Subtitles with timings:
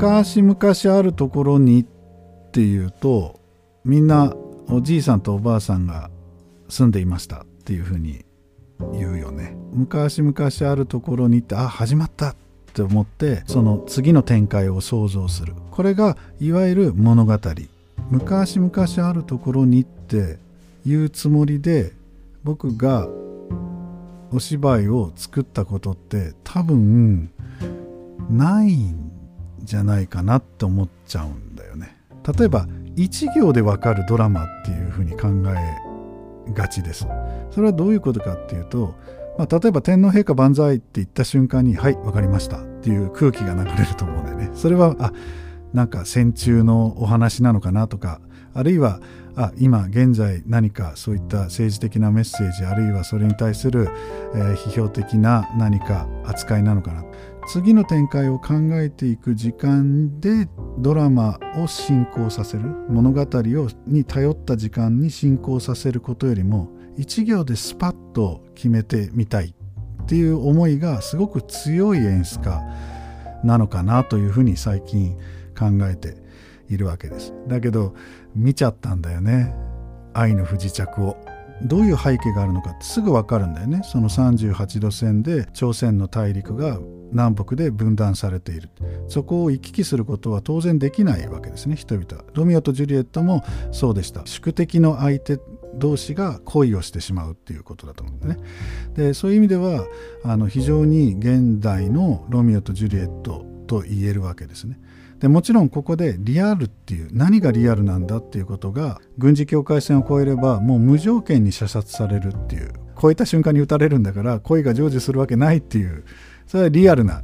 [0.00, 1.84] 昔々あるところにっ
[2.52, 3.40] ていうと
[3.84, 4.32] みんな
[4.70, 6.08] おじいさんとおばあさんが
[6.68, 8.24] 住んでいましたっていうふうに
[8.92, 9.56] 言うよね。
[9.72, 10.34] 昔々
[10.70, 12.36] あるところにってあ始まったっ
[12.74, 15.54] て思ってその次の展開を想像する。
[15.72, 17.36] これがいわゆる物語。
[18.08, 20.38] 昔々あるところにって
[20.86, 21.92] いうつもりで
[22.44, 23.08] 僕が
[24.30, 27.30] お芝居を作ったことって多分
[28.30, 29.07] ないん
[29.62, 31.96] じゃないかなって思っちゃうんだよね。
[32.38, 32.66] 例えば
[32.96, 37.06] 1行でわかるドラマっていうふうに考えがちです。
[37.50, 38.94] それはどういうことかっていうと、
[39.38, 44.50] まあ、例えば天皇陛下万歳って言った瞬間にはい分かりましたっていう空気が流れると思うんだよね。
[44.54, 45.12] それはあ
[45.72, 48.20] なんか戦中のお話なのかなとか
[48.54, 49.00] あるいは
[49.36, 53.88] あ今現在何かそういった政治的なメッセージあるいはそれに対する、
[54.34, 57.04] えー、批評的な何か扱いなのかな。
[57.48, 60.46] 次の展開を考えていく時間で
[60.80, 66.68] ドラマを進行させる物語をに頼った時間に進行させることよりも
[66.98, 69.54] 一行でスパッと決めてみたい
[70.02, 72.62] っていう思いがすごく強い演出家
[73.42, 75.16] なのかなというふうに最近
[75.58, 76.16] 考えて
[76.68, 77.32] いるわけです。
[77.46, 77.94] だけど
[78.34, 79.54] 見ちゃったんだよね。
[80.12, 81.16] 愛の不時着を。
[81.62, 83.80] どういう背景があるのかってすぐ分かるんだよね。
[83.84, 86.78] その38度線で朝鮮の大陸が
[87.10, 88.70] 南北で分断されている。
[89.08, 92.24] そこを行き来することは当然できないわけですね人々は。
[92.34, 93.42] ロミオとジュリエットも
[93.72, 94.22] そうでした。
[94.24, 95.40] 宿敵の相手
[95.74, 98.36] 同士が恋をしてしまうっていうことだと思うんだね。
[98.94, 99.86] でそういう意味では
[100.24, 104.80] あの非常に現代のロミオとジュリエットと言えるわけですね。
[105.20, 116.04] でもちろんここでリアルっていう何がリアルなんだっていうことが軍事境界線を越えればもう無条件に射殺されるっていう越えた瞬間に撃たれるんだから恋が成就するわけないっていう
[116.46, 117.22] それはリアルな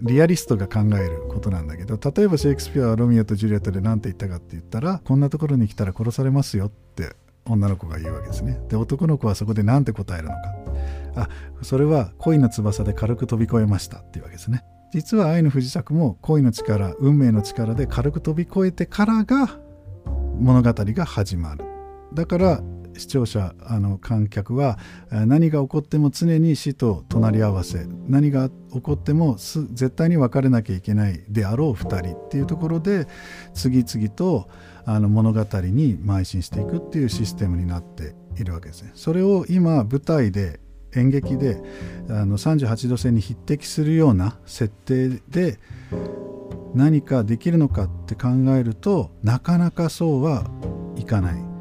[0.00, 7.14] リアリストが考えることなんだけど例えばシェイクスピアはロミオとジュリエットで何て言ったかって言ったらこんなところに来たら殺されますよって
[7.44, 8.60] 女の子が言うわけですね。
[8.68, 10.38] で男の子はそこで何て答えるのか。
[11.16, 11.28] あ
[11.62, 14.64] それは恋の翼で軽く飛び越えましたっていうわけですね。
[14.92, 19.58] 実は愛の不時着も恋の力運命の力で軽く飛び越えてからが
[20.38, 21.64] 物語が始まる
[22.12, 22.62] だから
[22.98, 24.78] 視聴者あの観客は
[25.10, 33.06] 何が起こっても常に死と隣り合わせ何が起こっても絶対に別れなきゃいけないであろう2人っていうところで
[33.54, 34.50] 次々と
[34.84, 38.92] あの物語に邁進していくっていうシステムになっているわけですね。
[38.94, 40.60] それを今舞台で
[40.94, 41.62] 演劇で
[42.08, 45.58] あの38度線に匹敵するような設定で
[46.74, 50.46] 何かできるのかって考えるとなかなかそうは
[50.96, 51.51] いかない。